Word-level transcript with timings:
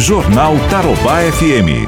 Jornal 0.00 0.54
Tarobá 0.70 1.20
FM. 1.30 1.86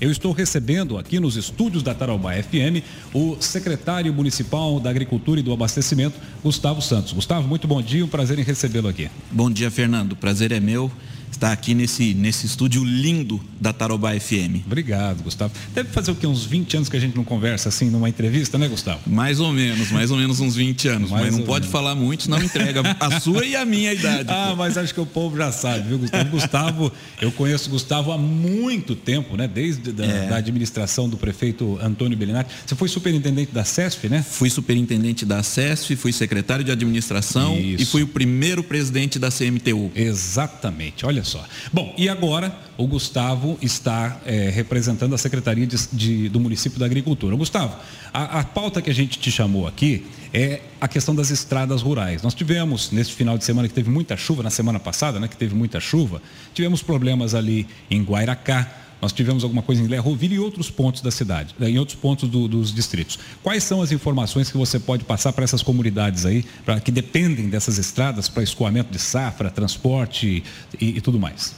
Eu 0.00 0.10
estou 0.10 0.32
recebendo 0.32 0.98
aqui 0.98 1.20
nos 1.20 1.36
estúdios 1.36 1.80
da 1.80 1.94
Tarobá 1.94 2.32
FM 2.32 2.82
o 3.14 3.36
secretário 3.38 4.12
municipal 4.12 4.80
da 4.80 4.90
Agricultura 4.90 5.38
e 5.38 5.42
do 5.42 5.52
Abastecimento, 5.52 6.18
Gustavo 6.42 6.82
Santos. 6.82 7.12
Gustavo, 7.12 7.46
muito 7.46 7.68
bom 7.68 7.80
dia, 7.80 8.04
um 8.04 8.08
prazer 8.08 8.40
em 8.40 8.42
recebê-lo 8.42 8.88
aqui. 8.88 9.08
Bom 9.30 9.48
dia, 9.48 9.70
Fernando. 9.70 10.12
O 10.12 10.16
prazer 10.16 10.50
é 10.50 10.58
meu 10.58 10.90
estar 11.38 11.52
aqui 11.52 11.72
nesse, 11.72 12.14
nesse 12.14 12.46
estúdio 12.46 12.84
lindo 12.84 13.40
da 13.60 13.72
Tarobá 13.72 14.18
FM. 14.18 14.66
Obrigado, 14.66 15.22
Gustavo. 15.22 15.52
Deve 15.72 15.88
fazer 15.90 16.10
o 16.10 16.14
quê? 16.14 16.26
Uns 16.26 16.44
20 16.44 16.76
anos 16.76 16.88
que 16.88 16.96
a 16.96 17.00
gente 17.00 17.16
não 17.16 17.24
conversa 17.24 17.68
assim 17.68 17.88
numa 17.88 18.08
entrevista, 18.08 18.58
né, 18.58 18.68
Gustavo? 18.68 19.00
Mais 19.06 19.40
ou 19.40 19.52
menos, 19.52 19.90
mais 19.90 20.10
ou 20.10 20.16
menos 20.16 20.40
uns 20.40 20.56
20 20.56 20.88
anos. 20.88 21.10
Mais 21.10 21.26
mas 21.26 21.36
não 21.36 21.44
pode 21.44 21.66
menos. 21.66 21.72
falar 21.72 21.94
muito, 21.94 22.24
senão 22.24 22.42
entrega 22.42 22.82
a 22.98 23.20
sua 23.20 23.44
e 23.44 23.54
a 23.54 23.64
minha 23.64 23.92
idade. 23.92 24.28
ah, 24.30 24.48
pô. 24.50 24.56
mas 24.56 24.76
acho 24.76 24.92
que 24.92 25.00
o 25.00 25.06
povo 25.06 25.36
já 25.36 25.52
sabe, 25.52 25.88
viu, 25.88 25.98
Gustavo? 25.98 26.30
Gustavo, 26.30 26.92
eu 27.20 27.30
conheço 27.32 27.68
o 27.68 27.72
Gustavo 27.72 28.12
há 28.12 28.18
muito 28.18 28.96
tempo, 28.96 29.36
né? 29.36 29.46
Desde 29.46 29.92
da, 29.92 30.04
é. 30.04 30.28
da 30.28 30.36
administração 30.36 31.08
do 31.08 31.16
prefeito 31.16 31.78
Antônio 31.80 32.18
Belinati. 32.18 32.50
Você 32.66 32.74
foi 32.74 32.88
superintendente 32.88 33.52
da 33.52 33.64
CESP, 33.64 34.08
né? 34.08 34.24
Fui 34.28 34.50
superintendente 34.50 35.24
da 35.24 35.42
CESP, 35.42 35.94
fui 35.94 36.12
secretário 36.12 36.64
de 36.64 36.72
administração 36.72 37.58
Isso. 37.58 37.82
e 37.82 37.86
fui 37.86 38.02
o 38.02 38.08
primeiro 38.08 38.62
presidente 38.62 39.18
da 39.18 39.30
CMTU. 39.30 39.92
Exatamente. 39.94 41.06
Olha 41.06 41.22
só. 41.28 41.44
Bom, 41.72 41.94
e 41.96 42.08
agora 42.08 42.52
o 42.76 42.86
Gustavo 42.86 43.56
está 43.62 44.20
é, 44.24 44.50
representando 44.50 45.14
a 45.14 45.18
Secretaria 45.18 45.66
de, 45.66 45.76
de, 45.92 46.28
do 46.28 46.40
Município 46.40 46.78
da 46.78 46.86
Agricultura. 46.86 47.36
Gustavo, 47.36 47.76
a, 48.12 48.40
a, 48.40 48.44
pauta 48.44 48.82
que 48.82 48.90
a 48.90 48.94
gente 48.94 49.18
te 49.18 49.30
chamou 49.30 49.66
aqui 49.66 50.06
é 50.32 50.60
a 50.80 50.88
questão 50.88 51.14
das 51.14 51.30
estradas 51.30 51.82
rurais. 51.82 52.22
Nós 52.22 52.34
tivemos, 52.34 52.90
nesse 52.90 53.12
final 53.12 53.38
de 53.38 53.44
semana 53.44 53.68
que 53.68 53.74
teve 53.74 53.90
muita 53.90 54.16
chuva, 54.16 54.42
na 54.42 54.50
semana 54.50 54.80
passada, 54.80 55.20
né, 55.20 55.28
que 55.28 55.36
teve 55.36 55.54
muita 55.54 55.78
chuva, 55.78 56.20
tivemos 56.52 56.82
problemas 56.82 57.34
ali 57.34 57.66
em 57.90 58.02
Guairacá, 58.02 58.87
nós 59.00 59.12
tivemos 59.12 59.44
alguma 59.44 59.62
coisa 59.62 59.82
em 59.82 59.86
Lerroville 59.86 60.34
e 60.34 60.38
outros 60.38 60.70
pontos 60.70 61.00
da 61.00 61.10
cidade, 61.10 61.54
né, 61.58 61.70
em 61.70 61.78
outros 61.78 61.96
pontos 61.96 62.28
do, 62.28 62.48
dos 62.48 62.72
distritos. 62.72 63.18
Quais 63.42 63.62
são 63.62 63.80
as 63.80 63.92
informações 63.92 64.50
que 64.50 64.56
você 64.56 64.78
pode 64.78 65.04
passar 65.04 65.32
para 65.32 65.44
essas 65.44 65.62
comunidades 65.62 66.26
aí, 66.26 66.44
que 66.84 66.90
dependem 66.90 67.48
dessas 67.48 67.78
estradas 67.78 68.28
para 68.28 68.42
escoamento 68.42 68.90
de 68.90 68.98
safra, 68.98 69.50
transporte 69.50 70.42
e, 70.80 70.86
e 70.96 71.00
tudo 71.00 71.18
mais? 71.18 71.54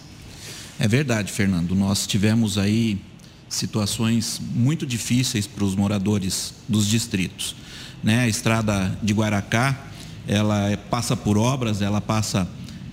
É 0.78 0.88
verdade, 0.88 1.30
Fernando. 1.32 1.74
Nós 1.74 2.06
tivemos 2.06 2.56
aí 2.56 2.98
situações 3.48 4.40
muito 4.54 4.86
difíceis 4.86 5.46
para 5.46 5.64
os 5.64 5.74
moradores 5.74 6.54
dos 6.68 6.86
distritos. 6.86 7.56
Né? 8.02 8.20
A 8.20 8.28
estrada 8.28 8.98
de 9.02 9.12
Guaracá, 9.12 9.86
ela 10.26 10.76
passa 10.88 11.16
por 11.16 11.36
obras, 11.36 11.82
ela 11.82 12.00
passa 12.00 12.48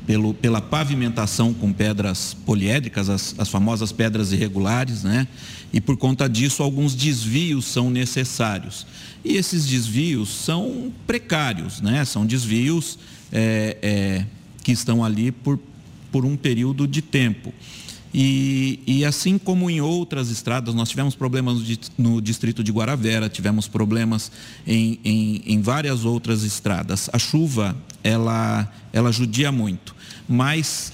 pelo, 0.08 0.34
pela 0.34 0.62
pavimentação 0.62 1.54
com 1.54 1.74
pedras 1.74 2.34
poliédricas, 2.34 3.10
as, 3.10 3.36
as 3.38 3.50
famosas 3.50 3.92
pedras 3.92 4.32
irregulares, 4.32 5.04
né? 5.04 5.28
E 5.74 5.82
por 5.82 5.98
conta 5.98 6.30
disso, 6.30 6.64
alguns 6.64 6.96
desvios 6.96 7.66
são 7.66 7.90
necessários. 7.90 8.88
E 9.24 9.36
esses 9.36 9.68
desvios 9.68 10.30
são 10.30 10.94
precários, 11.06 11.82
né? 11.82 12.06
São 12.06 12.26
desvios 12.26 12.98
é, 13.34 13.78
é, 13.82 14.26
que 14.64 14.72
estão 14.72 15.04
ali 15.04 15.30
por, 15.30 15.60
por 16.10 16.24
um 16.24 16.38
período 16.38 16.88
de 16.88 17.02
tempo. 17.02 17.54
E, 18.20 18.80
e, 18.88 19.06
assim 19.06 19.38
como 19.38 19.70
em 19.70 19.80
outras 19.80 20.32
estradas, 20.32 20.74
nós 20.74 20.90
tivemos 20.90 21.14
problemas 21.14 21.60
no, 21.96 22.20
distrito 22.20 22.64
de 22.64 22.72
Guaravera, 22.72 23.30
tivemos 23.30 23.68
problemas 23.68 24.32
em, 24.66 25.00
em, 25.06 25.44
em 25.46 25.62
várias 25.62 26.04
outras 26.04 26.42
estradas. 26.42 27.12
A 27.14 27.20
chuva, 27.20 27.78
ela, 28.04 28.74
ela 28.92 29.12
judia 29.12 29.52
muito 29.52 29.96
mas 30.28 30.92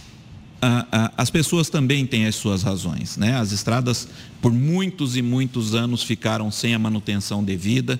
ah, 0.62 0.86
ah, 0.92 1.12
as 1.18 1.30
pessoas 1.30 1.70
também 1.70 2.06
têm 2.06 2.28
as 2.28 2.36
suas 2.36 2.62
razões. 2.62 3.18
Né? 3.18 3.36
As 3.36 3.52
estradas, 3.52 4.08
por 4.42 4.52
muitos 4.52 5.18
e 5.18 5.22
muitos 5.22 5.74
anos, 5.74 6.04
ficaram 6.04 6.52
sem 6.52 6.74
a 6.74 6.80
manutenção 6.80 7.44
devida. 7.44 8.00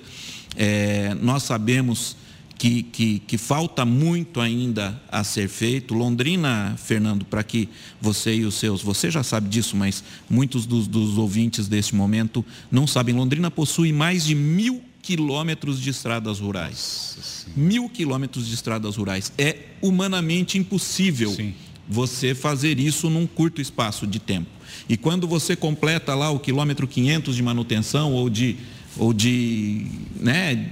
É, 0.56 1.14
nós 1.20 1.42
sabemos 1.42 2.16
que, 2.56 2.82
que, 2.84 3.18
que, 3.20 3.36
falta 3.36 3.84
muito 3.84 4.40
ainda 4.40 5.00
a 5.10 5.24
ser 5.24 5.48
feito. 5.48 5.94
Londrina, 5.94 6.74
Fernando, 6.78 7.24
para 7.24 7.42
que 7.42 7.68
você 8.00 8.34
e 8.34 8.44
os 8.44 8.54
seus, 8.54 8.82
você 8.82 9.10
já 9.10 9.22
sabe 9.22 9.48
disso, 9.48 9.76
mas 9.76 10.04
muitos 10.30 10.64
dos, 10.66 10.86
dos 10.86 11.18
ouvintes 11.18 11.68
deste 11.68 11.94
momento 11.94 12.44
não 12.70 12.86
sabem. 12.86 13.14
Londrina 13.14 13.50
possui 13.50 13.92
mais 13.92 14.24
de 14.24 14.34
mil 14.34 14.82
quilômetros 15.04 15.80
de 15.80 15.90
estradas 15.90 16.40
rurais. 16.40 17.46
Mil 17.54 17.88
quilômetros 17.88 18.46
de 18.46 18.54
estradas 18.54 18.96
rurais. 18.96 19.32
É 19.36 19.56
humanamente 19.82 20.56
impossível 20.56 21.30
Sim. 21.30 21.54
você 21.86 22.34
fazer 22.34 22.78
isso 22.78 23.10
num 23.10 23.26
curto 23.26 23.60
espaço 23.60 24.06
de 24.06 24.18
tempo. 24.18 24.48
E 24.88 24.96
quando 24.96 25.28
você 25.28 25.54
completa 25.54 26.14
lá 26.14 26.30
o 26.30 26.38
quilômetro 26.38 26.86
500 26.88 27.36
de 27.36 27.42
manutenção 27.42 28.12
ou 28.12 28.30
de, 28.30 28.56
ou 28.96 29.12
de, 29.12 29.86
né, 30.16 30.70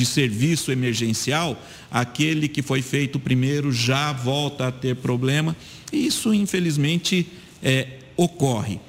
de 0.00 0.06
serviço 0.06 0.72
emergencial, 0.72 1.62
aquele 1.90 2.48
que 2.48 2.62
foi 2.62 2.80
feito 2.80 3.20
primeiro 3.20 3.70
já 3.70 4.12
volta 4.12 4.68
a 4.68 4.72
ter 4.72 4.96
problema. 4.96 5.54
E 5.92 6.06
isso, 6.06 6.32
infelizmente, 6.32 7.26
é, 7.62 7.98
ocorre. 8.16 8.80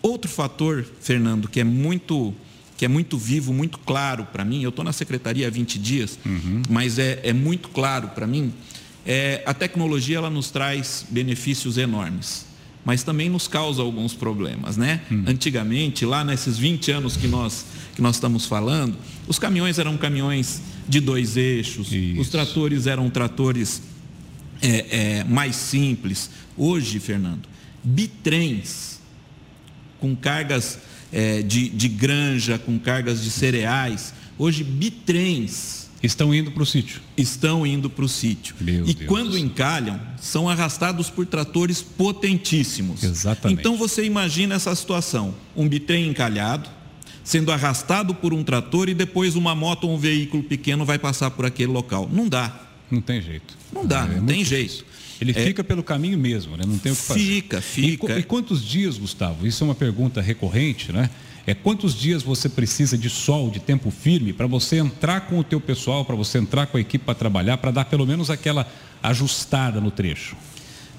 Outro 0.00 0.30
fator, 0.30 0.86
Fernando, 1.00 1.48
que 1.48 1.58
é 1.58 1.64
muito 1.64 2.32
que 2.76 2.84
é 2.84 2.88
muito 2.88 3.16
vivo, 3.16 3.52
muito 3.52 3.78
claro 3.78 4.26
para 4.32 4.44
mim. 4.44 4.62
Eu 4.62 4.70
estou 4.70 4.84
na 4.84 4.92
secretaria 4.92 5.46
há 5.46 5.50
20 5.50 5.78
dias, 5.78 6.18
uhum. 6.26 6.62
mas 6.68 6.98
é, 6.98 7.20
é 7.22 7.32
muito 7.32 7.68
claro 7.68 8.08
para 8.08 8.26
mim. 8.26 8.52
É, 9.06 9.42
a 9.46 9.54
tecnologia 9.54 10.16
ela 10.16 10.30
nos 10.30 10.50
traz 10.50 11.06
benefícios 11.08 11.78
enormes, 11.78 12.44
mas 12.84 13.02
também 13.02 13.28
nos 13.28 13.46
causa 13.46 13.82
alguns 13.82 14.14
problemas, 14.14 14.76
né? 14.76 15.00
Uhum. 15.10 15.24
Antigamente, 15.26 16.04
lá 16.04 16.24
nesses 16.24 16.58
20 16.58 16.90
anos 16.90 17.16
que 17.16 17.28
nós, 17.28 17.66
que 17.94 18.02
nós 18.02 18.16
estamos 18.16 18.46
falando, 18.46 18.96
os 19.28 19.38
caminhões 19.38 19.78
eram 19.78 19.96
caminhões 19.96 20.60
de 20.88 21.00
dois 21.00 21.36
eixos, 21.36 21.92
Isso. 21.92 22.20
os 22.20 22.28
tratores 22.28 22.86
eram 22.86 23.08
tratores 23.08 23.82
é, 24.60 25.20
é, 25.20 25.24
mais 25.24 25.56
simples. 25.56 26.30
Hoje, 26.56 26.98
Fernando, 26.98 27.48
bitrens 27.82 29.00
com 30.00 30.16
cargas 30.16 30.78
é, 31.12 31.42
de, 31.42 31.68
de 31.68 31.88
granja, 31.88 32.58
com 32.58 32.78
cargas 32.78 33.22
de 33.22 33.30
cereais. 33.30 34.12
Hoje, 34.36 34.64
bitrens. 34.64 35.88
Estão 36.02 36.34
indo 36.34 36.50
para 36.50 36.62
o 36.62 36.66
sítio. 36.66 37.00
Estão 37.16 37.64
indo 37.64 37.88
para 37.88 38.04
o 38.04 38.08
sítio. 38.08 38.56
Meu 38.60 38.86
e 38.86 38.94
Deus. 38.94 39.08
quando 39.08 39.38
encalham, 39.38 40.00
são 40.20 40.48
arrastados 40.48 41.08
por 41.08 41.24
tratores 41.26 41.80
potentíssimos. 41.80 43.04
Exatamente. 43.04 43.60
Então 43.60 43.76
você 43.76 44.04
imagina 44.04 44.56
essa 44.56 44.74
situação: 44.74 45.34
um 45.56 45.68
bitrem 45.68 46.08
encalhado, 46.08 46.68
sendo 47.22 47.52
arrastado 47.52 48.14
por 48.14 48.34
um 48.34 48.42
trator 48.42 48.88
e 48.88 48.94
depois 48.94 49.36
uma 49.36 49.54
moto 49.54 49.84
ou 49.84 49.94
um 49.94 49.98
veículo 49.98 50.42
pequeno 50.42 50.84
vai 50.84 50.98
passar 50.98 51.30
por 51.30 51.46
aquele 51.46 51.70
local. 51.70 52.10
Não 52.12 52.28
dá. 52.28 52.68
Não 52.90 53.00
tem 53.00 53.22
jeito. 53.22 53.56
Não 53.72 53.86
dá, 53.86 54.04
é, 54.04 54.16
não 54.16 54.26
tem 54.26 54.44
jeito. 54.44 54.84
Ele 55.20 55.30
é, 55.30 55.34
fica 55.34 55.62
pelo 55.62 55.84
caminho 55.84 56.18
mesmo, 56.18 56.56
né? 56.56 56.64
não 56.66 56.78
tem 56.78 56.90
o 56.90 56.96
que 56.96 57.02
fazer. 57.02 57.20
Fica, 57.20 57.60
fica. 57.60 58.16
E, 58.16 58.18
e 58.18 58.22
quantos 58.24 58.62
dias, 58.62 58.98
Gustavo? 58.98 59.46
Isso 59.46 59.62
é 59.62 59.66
uma 59.66 59.74
pergunta 59.74 60.20
recorrente, 60.20 60.92
né? 60.92 61.08
É 61.46 61.54
quantos 61.54 61.94
dias 61.94 62.22
você 62.22 62.48
precisa 62.48 62.96
de 62.96 63.10
sol, 63.10 63.50
de 63.50 63.58
tempo 63.58 63.90
firme, 63.90 64.32
para 64.32 64.46
você 64.46 64.76
entrar 64.76 65.22
com 65.22 65.38
o 65.38 65.44
teu 65.44 65.60
pessoal, 65.60 66.04
para 66.04 66.14
você 66.14 66.38
entrar 66.38 66.66
com 66.66 66.76
a 66.76 66.80
equipe 66.80 67.04
para 67.04 67.14
trabalhar, 67.14 67.58
para 67.58 67.70
dar 67.70 67.84
pelo 67.84 68.06
menos 68.06 68.30
aquela 68.30 68.66
ajustada 69.02 69.80
no 69.80 69.90
trecho? 69.90 70.36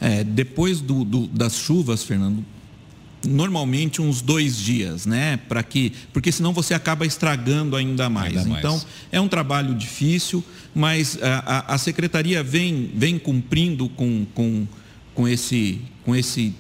É, 0.02 0.24
depois 0.24 0.82
do, 0.82 1.06
do, 1.06 1.28
das 1.28 1.56
chuvas, 1.56 2.04
Fernando, 2.04 2.44
normalmente 3.26 4.02
uns 4.02 4.22
dois 4.22 4.58
dias, 4.58 5.06
né? 5.06 5.38
Para 5.38 5.64
que, 5.64 5.94
porque 6.12 6.32
senão 6.32 6.52
você 6.54 6.74
acaba 6.74 7.06
estragando 7.06 7.76
ainda 7.76 8.10
mais. 8.10 8.36
ainda 8.36 8.50
mais. 8.50 8.60
Então 8.60 8.82
é 9.12 9.22
um 9.22 9.28
trabalho 9.28 9.74
difícil, 9.74 10.44
mas 10.76 11.18
a, 11.22 11.40
a, 11.40 11.76
a 11.76 11.78
secretaria 11.78 12.44
vem, 12.44 12.92
vem 12.94 13.18
cumprindo 13.18 13.88
com, 13.90 14.26
com, 14.34 14.68
com 15.16 15.28
esse, 15.28 15.80
com 16.04 16.16
esse 16.16 16.54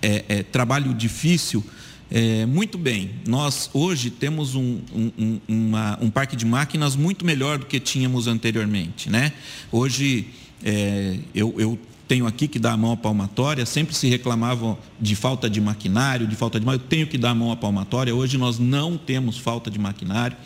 é, 0.00 0.24
é, 0.28 0.42
trabalho 0.42 0.94
difícil. 0.94 1.64
É, 2.12 2.44
muito 2.44 2.76
bem, 2.76 3.10
nós 3.24 3.70
hoje 3.72 4.10
temos 4.10 4.56
um, 4.56 4.80
um, 4.92 5.40
uma, 5.46 5.96
um 6.02 6.10
parque 6.10 6.34
de 6.34 6.44
máquinas 6.44 6.96
muito 6.96 7.24
melhor 7.24 7.58
do 7.58 7.66
que 7.66 7.78
tínhamos 7.78 8.26
anteriormente. 8.26 9.08
Né? 9.08 9.32
Hoje 9.70 10.26
é, 10.64 11.18
eu, 11.32 11.54
eu 11.56 11.78
tenho 12.08 12.26
aqui 12.26 12.48
que 12.48 12.58
dar 12.58 12.72
a 12.72 12.76
mão 12.76 12.90
à 12.90 12.96
palmatória, 12.96 13.64
sempre 13.64 13.94
se 13.94 14.08
reclamavam 14.08 14.76
de 15.00 15.14
falta 15.14 15.48
de 15.48 15.60
maquinário, 15.60 16.26
de 16.26 16.34
falta 16.34 16.58
de. 16.58 16.66
Eu 16.66 16.78
tenho 16.80 17.06
que 17.06 17.16
dar 17.16 17.30
a 17.30 17.34
mão 17.34 17.52
à 17.52 17.56
palmatória, 17.56 18.12
hoje 18.12 18.36
nós 18.36 18.58
não 18.58 18.98
temos 18.98 19.38
falta 19.38 19.70
de 19.70 19.78
maquinário. 19.78 20.36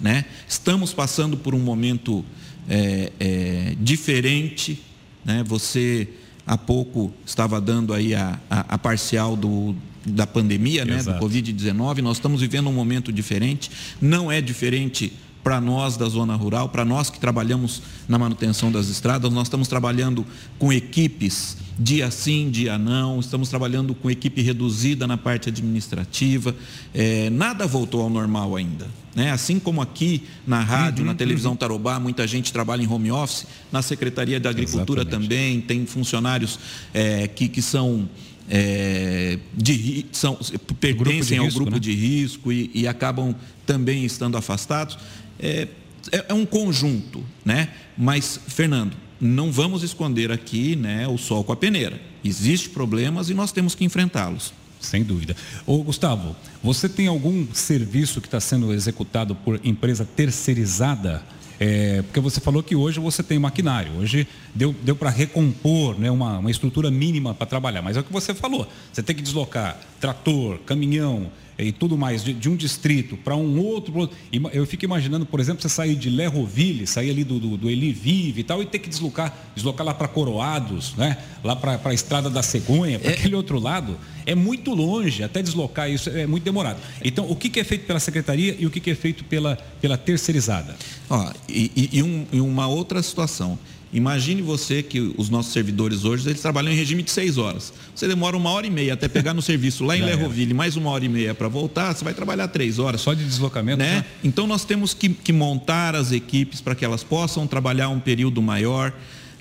Né? 0.00 0.24
Estamos 0.46 0.92
passando 0.92 1.36
por 1.36 1.52
um 1.52 1.58
momento 1.58 2.24
é, 2.68 3.12
é, 3.18 3.76
diferente. 3.80 4.80
Né? 5.24 5.42
Você 5.42 6.08
há 6.46 6.56
pouco 6.56 7.12
estava 7.26 7.60
dando 7.60 7.92
aí 7.92 8.14
a, 8.14 8.38
a, 8.48 8.74
a 8.74 8.78
parcial 8.78 9.34
do, 9.34 9.74
da 10.08 10.26
pandemia, 10.26 10.84
né? 10.84 11.02
do 11.02 11.12
Covid-19. 11.14 11.98
Nós 11.98 12.16
estamos 12.16 12.40
vivendo 12.40 12.68
um 12.68 12.72
momento 12.72 13.12
diferente. 13.12 13.70
Não 14.00 14.30
é 14.30 14.40
diferente 14.40 15.12
para 15.42 15.60
nós 15.60 15.96
da 15.96 16.06
zona 16.08 16.34
rural, 16.34 16.68
para 16.68 16.84
nós 16.84 17.08
que 17.08 17.18
trabalhamos 17.18 17.80
na 18.08 18.18
manutenção 18.18 18.70
das 18.70 18.88
estradas, 18.88 19.32
nós 19.32 19.46
estamos 19.46 19.68
trabalhando 19.68 20.26
com 20.58 20.72
equipes 20.72 21.56
dia 21.78 22.10
sim, 22.10 22.50
dia 22.50 22.76
não, 22.76 23.20
estamos 23.20 23.48
trabalhando 23.48 23.94
com 23.94 24.10
equipe 24.10 24.42
reduzida 24.42 25.06
na 25.06 25.16
parte 25.16 25.48
administrativa, 25.48 26.54
é, 26.92 27.30
nada 27.30 27.66
voltou 27.66 28.02
ao 28.02 28.10
normal 28.10 28.56
ainda. 28.56 28.88
Né? 29.14 29.30
Assim 29.30 29.60
como 29.60 29.80
aqui 29.80 30.24
na 30.46 30.60
rádio, 30.60 31.02
uhum, 31.02 31.06
na 31.06 31.14
televisão 31.14 31.52
uhum. 31.52 31.56
Tarobá, 31.56 32.00
muita 32.00 32.26
gente 32.26 32.52
trabalha 32.52 32.82
em 32.82 32.88
home 32.88 33.12
office, 33.12 33.46
na 33.70 33.80
Secretaria 33.80 34.40
da 34.40 34.50
Agricultura 34.50 35.02
Exatamente. 35.02 35.28
também, 35.28 35.60
tem 35.60 35.86
funcionários 35.86 36.58
é, 36.92 37.28
que, 37.28 37.48
que 37.48 37.62
são 37.62 38.08
é, 38.50 39.38
de, 39.54 40.06
são, 40.12 40.38
pertencem 40.80 41.38
grupo 41.38 41.52
ao 41.52 41.54
grupo 41.54 41.70
né? 41.72 41.78
de 41.78 41.94
risco 41.94 42.50
e, 42.50 42.70
e, 42.74 42.88
acabam 42.88 43.34
também 43.66 44.04
estando 44.04 44.36
afastados. 44.36 44.98
É, 45.38 45.68
é, 46.10 46.24
é, 46.28 46.34
um 46.34 46.46
conjunto, 46.46 47.22
né? 47.44 47.68
Mas, 47.96 48.40
Fernando, 48.48 48.96
não 49.20 49.52
vamos 49.52 49.82
esconder 49.82 50.32
aqui 50.32 50.76
né, 50.76 51.06
o 51.06 51.18
sol 51.18 51.44
com 51.44 51.52
a 51.52 51.56
peneira. 51.56 52.00
Existem 52.24 52.72
problemas 52.72 53.28
e 53.28 53.34
nós 53.34 53.52
temos 53.52 53.74
que 53.74 53.84
enfrentá-los. 53.84 54.52
Sem 54.80 55.02
dúvida. 55.02 55.34
Ô, 55.66 55.82
Gustavo, 55.82 56.36
você 56.62 56.88
tem 56.88 57.08
algum 57.08 57.46
serviço 57.52 58.20
que 58.20 58.28
está 58.28 58.38
sendo 58.38 58.72
executado 58.72 59.34
por 59.34 59.60
empresa 59.64 60.04
terceirizada? 60.04 61.22
É, 61.60 62.02
porque 62.02 62.20
você 62.20 62.40
falou 62.40 62.62
que 62.62 62.76
hoje 62.76 63.00
você 63.00 63.22
tem 63.22 63.38
maquinário, 63.38 63.92
hoje 63.98 64.28
deu, 64.54 64.72
deu 64.82 64.94
para 64.94 65.10
recompor 65.10 65.98
né, 65.98 66.10
uma, 66.10 66.38
uma 66.38 66.50
estrutura 66.50 66.90
mínima 66.90 67.34
para 67.34 67.46
trabalhar, 67.46 67.82
mas 67.82 67.96
é 67.96 68.00
o 68.00 68.04
que 68.04 68.12
você 68.12 68.32
falou, 68.32 68.66
você 68.92 69.02
tem 69.02 69.16
que 69.16 69.22
deslocar 69.22 69.76
trator, 70.00 70.58
caminhão, 70.60 71.30
e 71.58 71.72
tudo 71.72 71.98
mais, 71.98 72.22
de, 72.22 72.32
de 72.32 72.48
um 72.48 72.54
distrito 72.54 73.16
para 73.16 73.34
um 73.34 73.58
outro. 73.60 74.08
Eu 74.52 74.66
fico 74.66 74.84
imaginando, 74.84 75.26
por 75.26 75.40
exemplo, 75.40 75.60
você 75.60 75.68
sair 75.68 75.96
de 75.96 76.08
Lerroville, 76.08 76.86
sair 76.86 77.10
ali 77.10 77.24
do, 77.24 77.40
do, 77.40 77.56
do 77.56 77.70
Eli 77.70 77.92
Vive 77.92 78.40
e 78.40 78.44
tal, 78.44 78.62
e 78.62 78.66
ter 78.66 78.78
que 78.78 78.88
deslocar, 78.88 79.36
deslocar 79.54 79.84
lá 79.84 79.92
para 79.92 80.06
Coroados, 80.06 80.94
né? 80.94 81.18
lá 81.42 81.56
para 81.56 81.80
a 81.82 81.94
Estrada 81.94 82.30
da 82.30 82.42
Cegonha, 82.42 82.98
para 82.98 83.10
é... 83.10 83.14
aquele 83.14 83.34
outro 83.34 83.58
lado. 83.58 83.98
É 84.24 84.34
muito 84.34 84.74
longe, 84.74 85.24
até 85.24 85.42
deslocar 85.42 85.90
isso 85.90 86.10
é 86.10 86.26
muito 86.26 86.44
demorado. 86.44 86.78
Então, 87.02 87.28
o 87.28 87.34
que, 87.34 87.48
que 87.48 87.58
é 87.58 87.64
feito 87.64 87.86
pela 87.86 87.98
secretaria 87.98 88.54
e 88.58 88.66
o 88.66 88.70
que, 88.70 88.78
que 88.78 88.90
é 88.90 88.94
feito 88.94 89.24
pela, 89.24 89.56
pela 89.80 89.96
terceirizada? 89.96 90.76
Ó, 91.08 91.32
e, 91.48 91.88
e, 91.92 92.02
um, 92.02 92.26
e 92.30 92.40
uma 92.40 92.68
outra 92.68 93.02
situação. 93.02 93.58
Imagine 93.92 94.42
você 94.42 94.82
que 94.82 95.14
os 95.16 95.30
nossos 95.30 95.52
servidores 95.52 96.04
hoje, 96.04 96.28
eles 96.28 96.42
trabalham 96.42 96.70
em 96.70 96.76
regime 96.76 97.02
de 97.02 97.10
seis 97.10 97.38
horas. 97.38 97.72
Você 97.94 98.06
demora 98.06 98.36
uma 98.36 98.50
hora 98.50 98.66
e 98.66 98.70
meia 98.70 98.94
até 98.94 99.08
pegar 99.08 99.32
no 99.32 99.40
serviço 99.42 99.84
lá 99.84 99.96
em 99.96 100.02
Lerroville, 100.02 100.52
mais 100.52 100.76
uma 100.76 100.90
hora 100.90 101.04
e 101.04 101.08
meia 101.08 101.34
para 101.34 101.48
voltar, 101.48 101.94
você 101.94 102.04
vai 102.04 102.12
trabalhar 102.12 102.48
três 102.48 102.78
horas. 102.78 103.00
Só 103.00 103.14
de 103.14 103.24
deslocamento, 103.24 103.78
né? 103.78 104.04
Então 104.22 104.46
nós 104.46 104.64
temos 104.64 104.92
que, 104.92 105.08
que 105.08 105.32
montar 105.32 105.94
as 105.94 106.12
equipes 106.12 106.60
para 106.60 106.74
que 106.74 106.84
elas 106.84 107.02
possam 107.02 107.46
trabalhar 107.46 107.88
um 107.88 108.00
período 108.00 108.42
maior. 108.42 108.92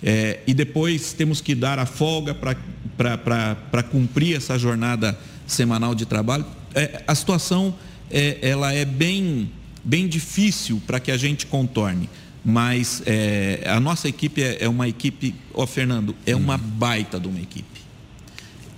É, 0.02 0.40
e 0.46 0.54
depois 0.54 1.12
temos 1.12 1.42
que 1.42 1.56
dar 1.56 1.80
a 1.80 1.86
folga 1.86 2.34
para 2.36 3.84
cumprir 3.84 4.38
essa 4.38 4.58
jornada 4.58 5.18
semanal 5.46 5.94
de 5.94 6.06
trabalho. 6.06 6.46
É, 6.74 7.04
a 7.08 7.16
situação 7.16 7.76
é, 8.10 8.38
ela 8.42 8.72
é 8.72 8.86
bem, 8.86 9.52
bem 9.84 10.08
difícil 10.08 10.82
para 10.86 11.00
que 11.00 11.12
a 11.12 11.18
gente 11.18 11.48
contorne 11.48 12.10
mas 12.50 13.04
é, 13.06 13.62
a 13.66 13.78
nossa 13.78 14.08
equipe 14.08 14.42
é, 14.42 14.60
é 14.62 14.70
uma 14.70 14.88
equipe, 14.88 15.36
ó 15.54 15.64
oh, 15.64 15.68
Fernando, 15.68 16.16
é 16.26 16.34
uma 16.34 16.56
uhum. 16.56 16.62
baita 16.62 17.20
de 17.20 17.28
uma 17.28 17.42
equipe. 17.42 17.82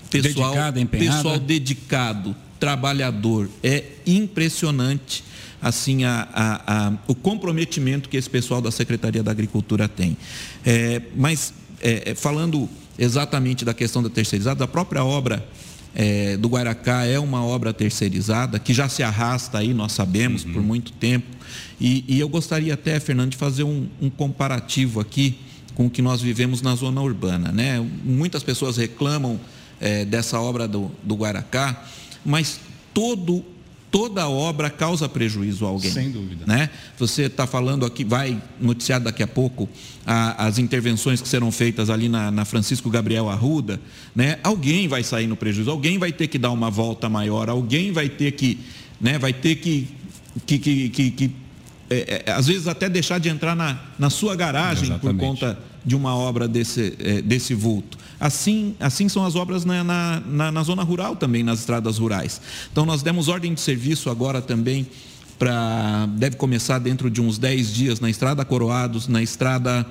Pessoal, 0.10 0.72
Dedicada, 0.72 0.86
pessoal 0.88 1.40
dedicado, 1.40 2.36
trabalhador, 2.60 3.48
é 3.62 3.84
impressionante 4.08 5.24
assim 5.62 6.04
a, 6.04 6.28
a, 6.34 6.88
a, 6.88 6.94
o 7.08 7.14
comprometimento 7.14 8.10
que 8.10 8.18
esse 8.18 8.28
pessoal 8.28 8.60
da 8.60 8.72
Secretaria 8.72 9.22
da 9.22 9.30
Agricultura 9.30 9.88
tem. 9.88 10.18
É, 10.66 11.04
mas 11.16 11.54
é, 11.80 12.10
é 12.10 12.16
falando 12.16 12.68
exatamente 12.98 13.64
da 13.64 13.74
questão 13.76 14.02
da 14.02 14.10
terceirizada, 14.10 14.64
a 14.64 14.68
própria 14.68 15.04
obra 15.06 15.48
é, 15.96 16.38
do 16.38 16.48
Guaracá 16.48 17.06
é 17.06 17.20
uma 17.20 17.44
obra 17.44 17.74
terceirizada 17.74 18.60
que 18.60 18.74
já 18.74 18.88
se 18.88 19.02
arrasta 19.02 19.58
aí, 19.58 19.74
nós 19.74 19.92
sabemos, 19.92 20.46
uhum. 20.46 20.54
por 20.54 20.62
muito 20.62 20.92
tempo. 20.94 21.28
E, 21.80 22.04
e, 22.08 22.20
eu 22.20 22.30
gostaria 22.30 22.74
até, 22.74 23.00
Fernando, 23.00 23.32
de 23.32 23.38
fazer 23.38 23.64
um, 23.64 23.88
um, 24.02 24.10
comparativo 24.10 25.00
aqui 25.00 25.38
com 25.74 25.88
o 25.88 25.90
que 25.90 26.02
nós 26.02 26.22
vivemos 26.22 26.62
na 26.62 26.76
zona 26.76 27.02
urbana. 27.02 27.52
Né? 27.52 27.80
Muitas 28.04 28.44
pessoas 28.44 28.78
reclamam 28.78 29.40
é, 29.80 30.06
dessa 30.06 30.40
obra 30.40 30.68
do, 30.68 30.92
do 31.02 31.16
Guaracá, 31.16 31.86
mas 32.26 32.60
todo 32.94 33.44
toda 33.92 34.28
obra 34.28 34.70
causa 34.70 35.10
prejuízo 35.10 35.66
a 35.66 35.70
alguém. 35.70 35.92
Sem 35.92 36.12
dúvida. 36.12 36.46
Né? 36.46 36.70
Você 36.98 37.24
está 37.24 37.48
falando 37.48 37.86
aqui, 37.86 38.04
vai 38.04 38.42
noticiar 38.60 39.00
daqui 39.00 39.24
a 39.24 39.28
pouco 39.28 39.68
a, 40.06 40.46
as 40.46 40.58
intervenções 40.58 41.22
que 41.22 41.28
serão 41.28 41.52
feitas 41.52 41.90
ali 41.90 42.08
na, 42.08 42.30
na, 42.32 42.46
Francisco 42.46 42.90
Gabriel 42.90 43.30
Arruda. 43.30 43.80
Né? 44.16 44.38
Alguém 44.44 44.88
vai 44.88 45.04
sair 45.04 45.28
no 45.28 45.36
prejuízo, 45.36 45.72
alguém 45.72 45.98
vai 45.98 46.12
ter 46.12 46.28
que 46.28 46.38
dar 46.38 46.52
uma 46.52 46.70
volta 46.70 47.10
maior, 47.10 47.50
alguém 47.50 47.92
vai 47.92 48.10
ter 48.10 48.32
que, 48.34 48.60
né, 49.02 49.18
vai 49.18 49.34
ter 49.34 49.56
que, 49.56 49.88
que, 50.46 50.60
que, 50.60 50.90
que, 50.90 51.12
que 51.12 51.32
é, 51.90 52.24
é, 52.26 52.32
às 52.32 52.48
vezes 52.48 52.68
até 52.68 52.88
deixar 52.88 53.20
de 53.20 53.30
entrar 53.30 53.56
na, 53.56 53.80
na 53.98 54.10
sua 54.10 54.36
garagem 54.36 54.90
Exatamente. 54.90 55.18
por 55.18 55.26
conta 55.26 55.58
de 55.84 55.96
uma 55.96 56.16
obra 56.16 56.48
desse, 56.48 56.96
é, 57.00 57.22
desse 57.22 57.54
vulto. 57.54 57.98
Assim, 58.20 58.76
assim 58.80 59.10
são 59.10 59.26
as 59.26 59.36
obras 59.36 59.66
na, 59.66 59.84
na, 59.84 60.22
na, 60.26 60.52
na 60.52 60.64
zona 60.64 60.84
rural 60.84 61.16
também, 61.16 61.44
nas 61.44 61.60
estradas 61.60 61.98
rurais. 61.98 62.42
Então 62.72 62.86
nós 62.86 63.02
demos 63.02 63.28
ordem 63.28 63.54
de 63.54 63.62
serviço 63.62 64.10
agora 64.10 64.42
também 64.42 64.86
para. 65.38 66.06
Deve 66.18 66.36
começar 66.36 66.80
dentro 66.80 67.10
de 67.10 67.22
uns 67.22 67.38
10 67.38 67.74
dias 67.74 68.00
na 68.00 68.10
estrada 68.10 68.44
Coroados, 68.44 69.08
na 69.08 69.24
estrada 69.24 69.86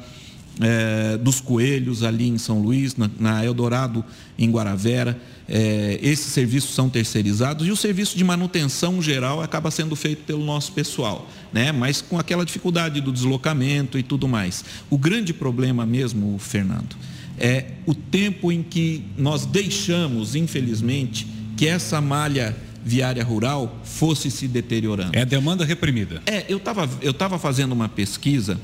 é, 0.60 1.16
dos 1.16 1.40
Coelhos, 1.40 2.02
ali 2.02 2.28
em 2.28 2.38
São 2.38 2.60
Luís, 2.60 2.96
na, 2.96 3.10
na 3.18 3.44
Eldorado, 3.44 4.04
em 4.38 4.50
Guaravera. 4.50 5.18
É, 5.48 5.98
esses 6.02 6.26
serviços 6.32 6.74
são 6.74 6.90
terceirizados 6.90 7.66
e 7.66 7.70
o 7.70 7.76
serviço 7.76 8.18
de 8.18 8.22
manutenção 8.22 9.00
geral 9.00 9.40
acaba 9.40 9.70
sendo 9.70 9.96
feito 9.96 10.24
pelo 10.24 10.44
nosso 10.44 10.72
pessoal, 10.72 11.26
né? 11.52 11.72
mas 11.72 12.02
com 12.02 12.18
aquela 12.18 12.44
dificuldade 12.44 13.00
do 13.00 13.10
deslocamento 13.10 13.98
e 13.98 14.02
tudo 14.02 14.28
mais. 14.28 14.62
O 14.90 14.98
grande 14.98 15.32
problema 15.32 15.86
mesmo, 15.86 16.38
Fernando, 16.38 16.94
é 17.38 17.66
o 17.86 17.94
tempo 17.94 18.52
em 18.52 18.62
que 18.62 19.04
nós 19.16 19.46
deixamos, 19.46 20.34
infelizmente, 20.34 21.26
que 21.56 21.66
essa 21.66 22.00
malha 22.00 22.54
viária 22.84 23.22
rural 23.22 23.80
fosse 23.84 24.30
se 24.30 24.48
deteriorando. 24.48 25.10
É 25.16 25.22
a 25.22 25.24
demanda 25.24 25.64
reprimida. 25.64 26.22
É, 26.26 26.44
eu 26.48 26.58
estava 26.58 26.88
eu 27.02 27.12
tava 27.12 27.38
fazendo 27.38 27.72
uma 27.72 27.88
pesquisa, 27.88 28.58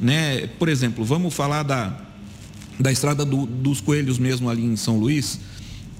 né? 0.00 0.46
Por 0.58 0.68
exemplo, 0.68 1.04
vamos 1.04 1.34
falar 1.34 1.62
da, 1.62 1.96
da 2.78 2.92
estrada 2.92 3.24
do, 3.24 3.46
dos 3.46 3.80
coelhos 3.80 4.18
mesmo 4.18 4.48
ali 4.48 4.64
em 4.64 4.76
São 4.76 4.98
Luís, 4.98 5.40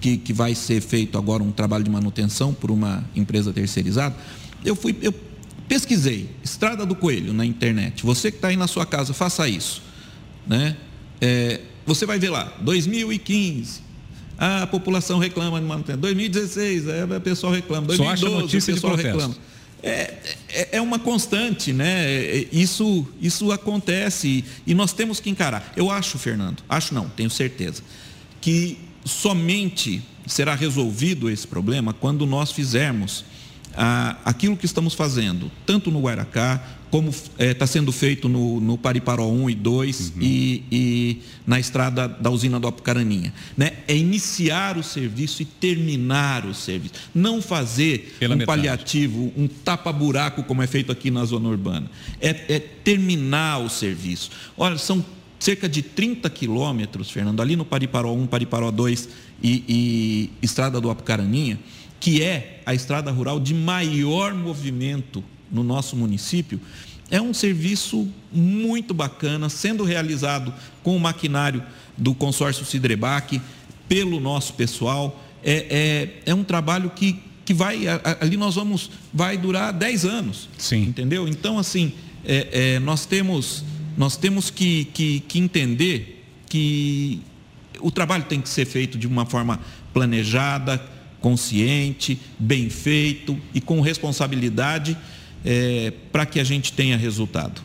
que, 0.00 0.16
que 0.16 0.32
vai 0.32 0.54
ser 0.54 0.80
feito 0.80 1.16
agora 1.16 1.42
um 1.42 1.50
trabalho 1.50 1.84
de 1.84 1.90
manutenção 1.90 2.52
por 2.52 2.70
uma 2.70 3.04
empresa 3.14 3.52
terceirizada. 3.52 4.14
Eu 4.64 4.76
fui, 4.76 4.96
eu 5.00 5.14
pesquisei 5.68 6.28
Estrada 6.42 6.84
do 6.86 6.94
Coelho 6.94 7.32
na 7.32 7.44
internet. 7.44 8.04
Você 8.04 8.30
que 8.30 8.38
está 8.38 8.48
aí 8.48 8.56
na 8.56 8.66
sua 8.66 8.86
casa, 8.86 9.12
faça 9.12 9.48
isso, 9.48 9.82
né? 10.46 10.76
É, 11.20 11.60
você 11.86 12.04
vai 12.04 12.18
ver 12.18 12.30
lá, 12.30 12.52
2015, 12.60 13.80
a 14.38 14.66
população 14.66 15.18
reclama 15.18 15.60
de 15.60 15.66
manutenção. 15.66 16.00
2016, 16.00 16.88
é, 16.88 17.04
o 17.04 17.20
pessoal 17.20 17.52
reclama. 17.52 17.86
2012, 17.86 18.58
o 18.58 18.62
pessoal 18.62 18.94
reclama. 18.94 19.34
É, 19.82 20.14
é, 20.48 20.68
é, 20.72 20.80
uma 20.80 20.98
constante, 20.98 21.72
né? 21.72 22.04
É, 22.06 22.48
isso, 22.50 23.06
isso 23.20 23.52
acontece 23.52 24.44
e 24.66 24.74
nós 24.74 24.92
temos 24.92 25.20
que 25.20 25.30
encarar. 25.30 25.72
Eu 25.76 25.90
acho, 25.90 26.18
Fernando, 26.18 26.62
acho 26.68 26.94
não, 26.94 27.08
tenho 27.08 27.30
certeza, 27.30 27.82
que 28.40 28.78
somente 29.04 30.02
será 30.26 30.54
resolvido 30.54 31.30
esse 31.30 31.46
problema 31.46 31.92
quando 31.92 32.26
nós 32.26 32.50
fizermos 32.50 33.24
aquilo 34.24 34.56
que 34.56 34.66
estamos 34.66 34.94
fazendo, 34.94 35.50
tanto 35.66 35.90
no 35.90 36.00
Guaracá, 36.00 36.62
como 36.90 37.10
está 37.10 37.32
é, 37.38 37.52
tá 37.52 37.66
sendo 37.66 37.90
feito 37.92 38.28
no, 38.28 38.60
no 38.60 38.78
Pariparó 38.78 39.26
1 39.28 39.50
e 39.50 39.54
2 39.54 40.00
uhum. 40.00 40.22
e, 40.22 40.64
e, 40.70 41.22
na 41.46 41.58
estrada 41.58 42.08
da 42.08 42.30
usina 42.30 42.60
do 42.60 42.68
Apucaraninha. 42.68 43.34
Né? 43.56 43.72
É 43.88 43.94
iniciar 43.94 44.78
o 44.78 44.82
serviço 44.82 45.42
e 45.42 45.44
terminar 45.44 46.46
o 46.46 46.54
serviço. 46.54 46.94
Não 47.14 47.42
fazer 47.42 48.16
Pela 48.18 48.34
um 48.34 48.38
metade. 48.38 48.46
paliativo, 48.46 49.32
um 49.36 49.48
tapa-buraco, 49.48 50.42
como 50.44 50.62
é 50.62 50.66
feito 50.66 50.92
aqui 50.92 51.10
na 51.10 51.24
zona 51.24 51.48
urbana. 51.48 51.90
É, 52.20 52.54
é 52.54 52.58
terminar 52.60 53.58
o 53.58 53.68
serviço. 53.68 54.30
Olha, 54.56 54.78
são 54.78 55.04
cerca 55.38 55.68
de 55.68 55.82
30 55.82 56.30
quilômetros, 56.30 57.10
Fernando, 57.10 57.42
ali 57.42 57.56
no 57.56 57.64
Pariparó 57.64 58.12
1, 58.12 58.26
Pariparó 58.26 58.70
2 58.70 59.08
e, 59.42 59.64
e 59.68 60.30
estrada 60.40 60.80
do 60.80 60.88
Apucaraninha 60.88 61.58
que 62.00 62.22
é 62.22 62.62
a 62.66 62.74
estrada 62.74 63.10
rural 63.10 63.40
de 63.40 63.54
maior 63.54 64.34
movimento 64.34 65.22
no 65.50 65.62
nosso 65.62 65.96
município, 65.96 66.60
é 67.10 67.20
um 67.20 67.32
serviço 67.32 68.08
muito 68.32 68.92
bacana, 68.92 69.48
sendo 69.48 69.84
realizado 69.84 70.52
com 70.82 70.96
o 70.96 71.00
maquinário 71.00 71.62
do 71.96 72.14
consórcio 72.14 72.64
Sidrebac, 72.64 73.40
pelo 73.88 74.20
nosso 74.20 74.54
pessoal. 74.54 75.22
É, 75.42 76.12
é, 76.26 76.30
é 76.30 76.34
um 76.34 76.42
trabalho 76.42 76.90
que, 76.90 77.20
que 77.44 77.54
vai, 77.54 77.82
ali 78.20 78.36
nós 78.36 78.56
vamos, 78.56 78.90
vai 79.12 79.38
durar 79.38 79.72
10 79.72 80.04
anos. 80.04 80.48
Sim. 80.58 80.82
Entendeu? 80.82 81.28
Então, 81.28 81.58
assim, 81.58 81.92
é, 82.24 82.74
é, 82.74 82.78
nós 82.80 83.06
temos, 83.06 83.64
nós 83.96 84.16
temos 84.16 84.50
que, 84.50 84.86
que, 84.86 85.20
que 85.20 85.38
entender 85.38 86.24
que 86.48 87.22
o 87.80 87.90
trabalho 87.90 88.24
tem 88.24 88.40
que 88.40 88.48
ser 88.48 88.64
feito 88.64 88.98
de 88.98 89.06
uma 89.06 89.26
forma 89.26 89.60
planejada, 89.92 90.82
consciente, 91.26 92.20
bem 92.38 92.70
feito 92.70 93.36
e 93.52 93.60
com 93.60 93.80
responsabilidade 93.80 94.96
é, 95.44 95.92
para 96.12 96.24
que 96.24 96.38
a 96.38 96.44
gente 96.44 96.72
tenha 96.72 96.96
resultado. 96.96 97.60